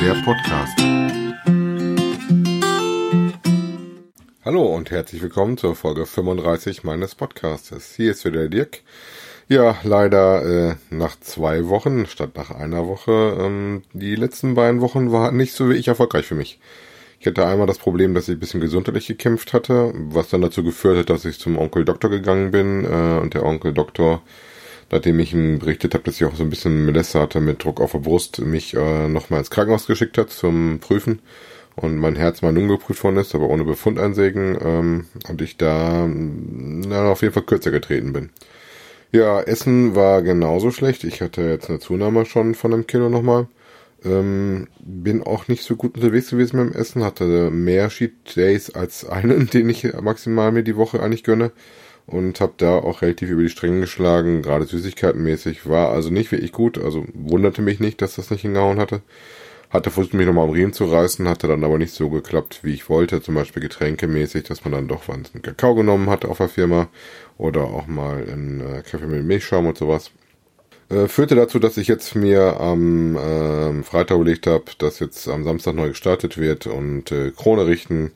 [0.00, 0.78] der Podcast.
[4.44, 7.96] Hallo und herzlich willkommen zur Folge 35 meines Podcastes.
[7.96, 8.82] Hier ist wieder der Dirk.
[9.48, 13.38] Ja, leider äh, nach zwei Wochen statt nach einer Woche.
[13.40, 16.60] Ähm, die letzten beiden Wochen waren nicht so wirklich erfolgreich für mich.
[17.18, 20.62] Ich hatte einmal das Problem, dass ich ein bisschen gesundheitlich gekämpft hatte, was dann dazu
[20.62, 24.22] geführt hat, dass ich zum Onkel Doktor gegangen bin äh, und der Onkel Doktor
[24.90, 27.80] nachdem ich ihm berichtet habe, dass ich auch so ein bisschen Melesse hatte mit Druck
[27.80, 31.20] auf der Brust, mich äh, nochmal ins Krankenhaus geschickt hat zum Prüfen
[31.76, 36.08] und mein Herz mal nun geprüft worden ist, aber ohne Befundeinsägen ähm, und ich da
[36.08, 38.30] na, auf jeden Fall kürzer getreten bin.
[39.12, 41.04] Ja, Essen war genauso schlecht.
[41.04, 43.46] Ich hatte jetzt eine Zunahme schon von einem Kilo nochmal.
[44.04, 49.08] Ähm, bin auch nicht so gut unterwegs gewesen beim Essen, hatte mehr Sheet Days als
[49.08, 51.52] einen, den ich maximal mir die Woche eigentlich gönne
[52.08, 56.52] und habe da auch relativ über die Stränge geschlagen, gerade Süßigkeitenmäßig, war also nicht wirklich
[56.52, 59.02] gut, also wunderte mich nicht, dass das nicht hingehauen hatte.
[59.68, 62.72] Hatte versucht, mich nochmal am Riemen zu reißen, hatte dann aber nicht so geklappt, wie
[62.72, 66.38] ich wollte, zum Beispiel getränkemäßig, dass man dann doch was einen Kakao genommen hat auf
[66.38, 66.88] der Firma
[67.36, 70.10] oder auch mal einen äh, Kaffee mit Milchschaum und sowas.
[70.88, 75.44] Äh, führte dazu, dass ich jetzt mir am äh, Freitag überlegt habe, dass jetzt am
[75.44, 78.12] Samstag neu gestartet wird und äh, Krone richten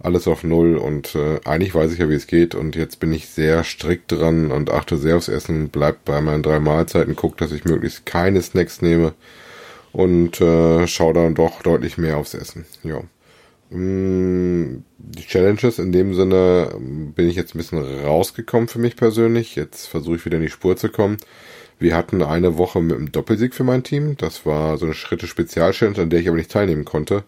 [0.00, 3.12] alles auf Null und äh, eigentlich weiß ich ja, wie es geht und jetzt bin
[3.12, 7.36] ich sehr strikt dran und achte sehr aufs Essen, bleib bei meinen drei Mahlzeiten, guck,
[7.36, 9.14] dass ich möglichst keine Snacks nehme
[9.92, 12.66] und äh, schaue dann doch deutlich mehr aufs Essen.
[12.82, 13.00] Ja.
[13.70, 19.56] Mm, die Challenges in dem Sinne bin ich jetzt ein bisschen rausgekommen für mich persönlich.
[19.56, 21.16] Jetzt versuche ich wieder in die Spur zu kommen.
[21.78, 24.16] Wir hatten eine Woche mit einem Doppelsieg für mein Team.
[24.16, 27.24] Das war so eine Schritte Spezialchallenge, an der ich aber nicht teilnehmen konnte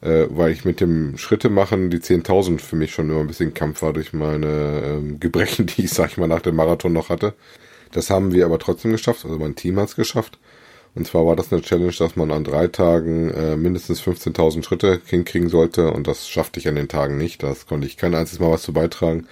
[0.00, 3.54] äh, weil ich mit dem Schritte machen die 10.000 für mich schon immer ein bisschen
[3.54, 7.08] Kampf war durch meine ähm, Gebrechen, die ich, sag ich mal, nach dem Marathon noch
[7.08, 7.34] hatte.
[7.92, 10.38] Das haben wir aber trotzdem geschafft, also mein Team hat es geschafft.
[10.94, 15.00] Und zwar war das eine Challenge, dass man an drei Tagen äh, mindestens 15.000 Schritte
[15.04, 17.42] hinkriegen sollte und das schaffte ich an den Tagen nicht.
[17.42, 19.26] Das konnte ich kein einziges Mal was zu beitragen.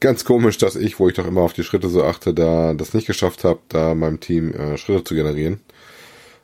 [0.00, 2.94] Ganz komisch, dass ich, wo ich doch immer auf die Schritte so achte, da das
[2.94, 5.60] nicht geschafft habe, da meinem Team äh, Schritte zu generieren.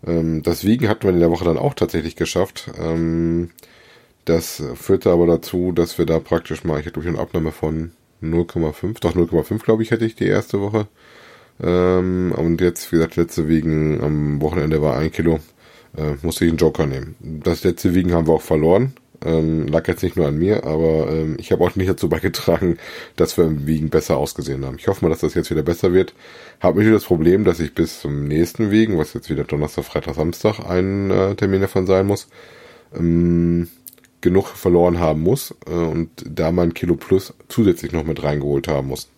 [0.06, 2.70] Ähm, das Wiegen hatten wir in der Woche dann auch tatsächlich geschafft.
[2.78, 3.50] Ähm,
[4.24, 7.92] das führte aber dazu, dass wir da praktisch mal, ich hatte durch eine Abnahme von
[8.22, 10.86] 0,5, doch 0,5 glaube ich hätte ich die erste Woche.
[11.62, 15.40] Ähm, und jetzt, wie gesagt, letzte Wiegen am Wochenende war ein Kilo,
[15.96, 17.16] äh, musste ich einen Joker nehmen.
[17.20, 18.94] Das letzte Wiegen haben wir auch verloren.
[19.24, 22.78] Ähm, lag jetzt nicht nur an mir, aber ähm, ich habe auch nicht dazu beigetragen,
[23.16, 24.76] dass wir im Wiegen besser ausgesehen haben.
[24.78, 26.14] Ich hoffe mal, dass das jetzt wieder besser wird.
[26.60, 30.14] Habe natürlich das Problem, dass ich bis zum nächsten Wiegen, was jetzt wieder Donnerstag, Freitag,
[30.14, 32.28] Samstag ein äh, Termin davon sein muss,
[32.94, 33.68] ähm,
[34.20, 38.88] genug verloren haben muss äh, und da mein Kilo Plus zusätzlich noch mit reingeholt haben
[38.88, 39.10] muss.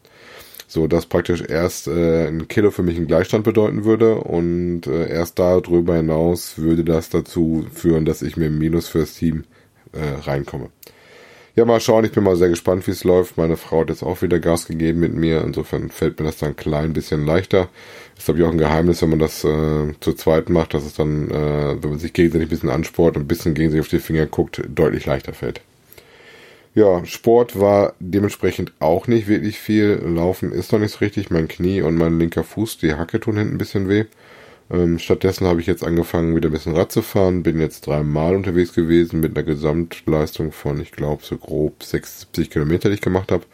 [0.66, 5.08] So dass praktisch erst äh, ein Kilo für mich einen Gleichstand bedeuten würde und äh,
[5.08, 9.44] erst darüber hinaus würde das dazu führen, dass ich mir ein Minus fürs Team
[9.92, 10.70] äh, reinkomme.
[11.54, 13.36] Ja, mal schauen, ich bin mal sehr gespannt, wie es läuft.
[13.36, 16.50] Meine Frau hat jetzt auch wieder Gas gegeben mit mir, insofern fällt mir das dann
[16.50, 17.68] ein klein bisschen leichter.
[18.16, 20.94] Ist glaube ich auch ein Geheimnis, wenn man das äh, zu zweit macht, dass es
[20.94, 23.98] dann, äh, wenn man sich gegenseitig ein bisschen ansport und ein bisschen gegenseitig auf die
[23.98, 25.60] Finger guckt, deutlich leichter fällt.
[26.74, 30.00] Ja, Sport war dementsprechend auch nicht wirklich viel.
[30.06, 31.28] Laufen ist noch nicht so richtig.
[31.30, 34.06] Mein Knie und mein linker Fuß, die Hacke tun hinten ein bisschen weh.
[34.72, 37.42] Ähm, stattdessen habe ich jetzt angefangen, wieder ein bisschen Rad zu fahren.
[37.42, 42.88] Bin jetzt dreimal unterwegs gewesen mit einer Gesamtleistung von, ich glaube, so grob 76 Kilometer,
[42.88, 43.44] die ich gemacht habe.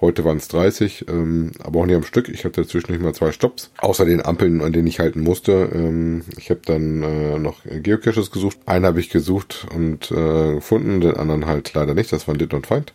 [0.00, 2.28] Heute waren es 30, ähm, aber auch nicht am Stück.
[2.28, 5.70] Ich hatte dazwischen nicht mal zwei Stops, außer den Ampeln, an denen ich halten musste.
[5.72, 8.58] Ähm, ich habe dann äh, noch Geocaches gesucht.
[8.66, 12.12] Einen habe ich gesucht und äh, gefunden, den anderen halt leider nicht.
[12.12, 12.92] Das waren Lit und Feind.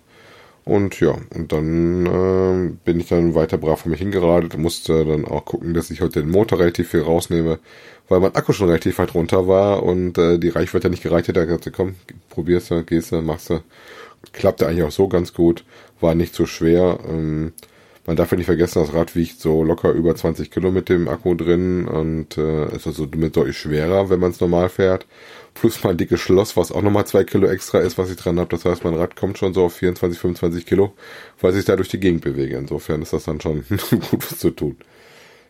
[0.64, 5.26] Und ja, und dann äh, bin ich dann weiter brav vor mich hingeradelt, musste dann
[5.26, 7.60] auch gucken, dass ich heute den Motor relativ viel rausnehme,
[8.10, 11.40] weil mein Akku schon relativ weit runter war und äh, die Reichweite nicht gereicht hätte.
[11.40, 11.96] Da gesagt, komm,
[12.30, 13.62] probierst du, gehst du, machst du.
[14.34, 15.66] Klappte eigentlich auch so ganz gut,
[16.00, 17.00] war nicht so schwer.
[17.10, 17.54] Ähm,
[18.06, 21.08] man darf ja nicht vergessen, das Rad wiegt so locker über 20 Kilo mit dem
[21.08, 25.06] Akku drin und äh, ist also damit deutlich schwerer, wenn man es normal fährt
[25.54, 28.50] plus mein dickes Schloss, was auch nochmal zwei Kilo extra ist, was ich dran habe.
[28.50, 30.94] Das heißt, mein Rad kommt schon so auf 24, 25 Kilo,
[31.40, 32.58] weil ich da durch die Gegend bewege.
[32.58, 33.64] Insofern ist das dann schon
[34.10, 34.78] gut was zu tun.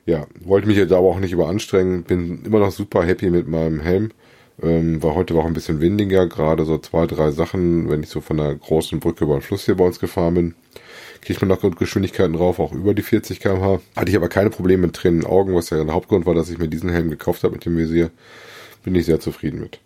[0.06, 2.03] Ja, wollte mich jetzt aber auch nicht überanstrengen.
[2.03, 4.12] Bin immer noch super happy mit meinem Helm.
[4.62, 8.21] Ähm, war heute auch ein bisschen windiger, gerade so zwei, drei Sachen, wenn ich so
[8.21, 10.56] von der großen Brücke über den Fluss hier bei uns gefahren bin.
[11.21, 13.79] Kriegt man noch gut Geschwindigkeiten drauf, auch über die 40 km/h.
[13.95, 16.33] Hatte ich aber keine Probleme mit Tränen in den Augen, was ja der Hauptgrund war,
[16.33, 18.09] dass ich mir diesen Helm gekauft habe mit dem Visier.
[18.83, 19.79] Bin ich sehr zufrieden mit.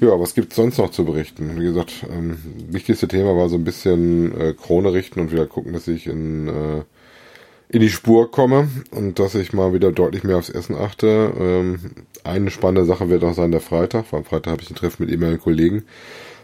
[0.00, 1.58] Ja, was gibt's sonst noch zu berichten?
[1.58, 2.38] Wie gesagt, ähm,
[2.70, 6.46] wichtigste Thema war so ein bisschen äh, Krone richten und wieder gucken, dass ich in,
[6.46, 6.82] äh,
[7.68, 11.32] in die Spur komme und dass ich mal wieder deutlich mehr aufs Essen achte.
[11.36, 11.80] Ähm,
[12.22, 14.04] eine spannende Sache wird auch sein der Freitag.
[14.12, 15.82] Am Freitag habe ich ein Treffen mit ehemaligen Kollegen.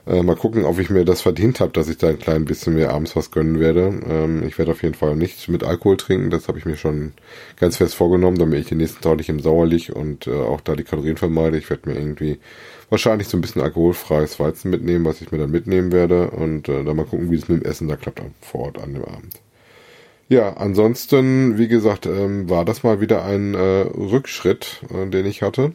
[0.06, 2.74] Äh, mal gucken, ob ich mir das verdient habe, dass ich da ein klein bisschen
[2.74, 4.00] mehr abends was gönnen werde.
[4.06, 6.30] Ähm, ich werde auf jeden Fall nicht mit Alkohol trinken.
[6.30, 7.14] Das habe ich mir schon
[7.58, 10.60] ganz fest vorgenommen, damit ich den nächsten Tag nicht im Sauer liege und äh, auch
[10.60, 11.56] da die Kalorien vermeide.
[11.56, 12.38] Ich werde mir irgendwie
[12.90, 16.84] wahrscheinlich so ein bisschen alkoholfreies Weizen mitnehmen, was ich mir dann mitnehmen werde und äh,
[16.84, 19.40] dann mal gucken, wie es mit dem Essen da klappt vor Ort an dem Abend.
[20.28, 25.42] Ja, ansonsten, wie gesagt, ähm, war das mal wieder ein äh, Rückschritt, äh, den ich
[25.42, 25.72] hatte.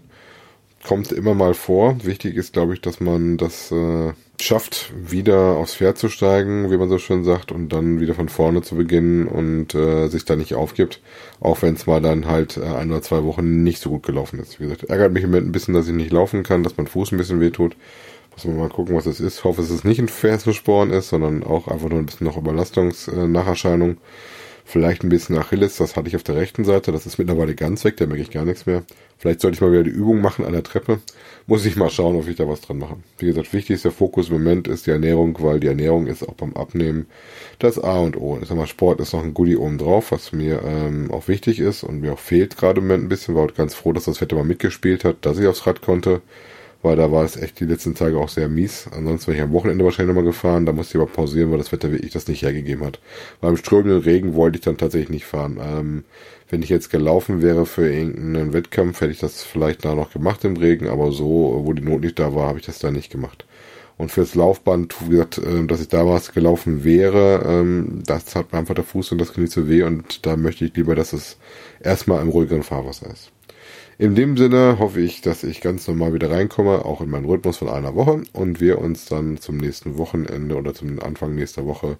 [0.83, 1.97] Kommt immer mal vor.
[2.03, 6.77] Wichtig ist, glaube ich, dass man das äh, schafft, wieder aufs Pferd zu steigen, wie
[6.77, 10.35] man so schön sagt, und dann wieder von vorne zu beginnen und äh, sich da
[10.35, 11.01] nicht aufgibt,
[11.41, 14.39] auch wenn es mal dann halt äh, ein oder zwei Wochen nicht so gut gelaufen
[14.39, 14.59] ist.
[14.59, 16.87] Wie gesagt, ärgert mich im Moment ein bisschen, dass ich nicht laufen kann, dass mein
[16.87, 17.75] Fuß ein bisschen wehtut.
[18.31, 19.39] Muss man mal gucken, was es ist.
[19.39, 22.37] Ich hoffe, dass es nicht ein Fersensporn ist, sondern auch einfach nur ein bisschen noch
[22.37, 23.91] Überlastungsnacherscheinung.
[23.91, 23.97] Äh,
[24.71, 27.83] Vielleicht ein bisschen Achilles, das hatte ich auf der rechten Seite, das ist mittlerweile ganz
[27.85, 28.83] weg, da merke ich gar nichts mehr.
[29.17, 30.99] Vielleicht sollte ich mal wieder die Übung machen an der Treppe.
[31.47, 32.97] Muss ich mal schauen, ob ich da was dran mache.
[33.17, 36.53] Wie gesagt, wichtigster Fokus im Moment ist die Ernährung, weil die Ernährung ist auch beim
[36.53, 37.07] Abnehmen
[37.57, 38.37] das A und O.
[38.39, 41.59] Ich sag mal, Sport ist noch ein Goodie oben drauf, was mir ähm, auch wichtig
[41.59, 43.33] ist und mir auch fehlt gerade im Moment ein bisschen.
[43.33, 46.21] War ganz froh, dass das Wetter mal mitgespielt hat, dass ich aufs Rad konnte
[46.81, 48.87] weil da war es echt die letzten Tage auch sehr mies.
[48.91, 51.71] Ansonsten wäre ich am Wochenende wahrscheinlich nochmal gefahren, da musste ich aber pausieren, weil das
[51.71, 52.99] Wetter wirklich das nicht hergegeben hat.
[53.41, 55.59] Beim strömenden Regen wollte ich dann tatsächlich nicht fahren.
[55.61, 56.03] Ähm,
[56.49, 60.43] wenn ich jetzt gelaufen wäre für irgendeinen Wettkampf, hätte ich das vielleicht da noch gemacht
[60.45, 63.11] im Regen, aber so, wo die Not nicht da war, habe ich das da nicht
[63.11, 63.45] gemacht.
[63.97, 68.59] Und fürs Laufband, wie gesagt, ähm, dass ich damals gelaufen wäre, ähm, das hat mir
[68.59, 71.37] einfach der Fuß und das Knie zu weh und da möchte ich lieber, dass es
[71.81, 73.31] erstmal im ruhigeren Fahrwasser ist.
[73.97, 77.57] In dem Sinne hoffe ich, dass ich ganz normal wieder reinkomme, auch in meinen Rhythmus
[77.57, 81.97] von einer Woche und wir uns dann zum nächsten Wochenende oder zum Anfang nächster Woche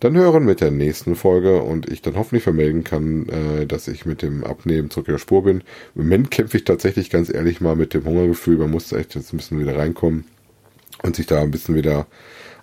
[0.00, 4.04] dann hören mit der nächsten Folge und ich dann hoffentlich vermelden kann, äh, dass ich
[4.04, 5.62] mit dem Abnehmen zurück in der Spur bin.
[5.94, 9.32] Im Moment kämpfe ich tatsächlich ganz ehrlich mal mit dem Hungergefühl, man muss echt jetzt
[9.32, 10.24] ein bisschen wieder reinkommen
[11.02, 12.06] und sich da ein bisschen wieder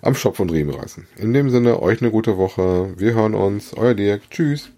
[0.02, 1.06] am Schopf und Riemen reißen.
[1.16, 2.94] In dem Sinne, euch eine gute Woche.
[2.96, 3.74] Wir hören uns.
[3.74, 4.30] Euer Dirk.
[4.30, 4.70] Tschüss.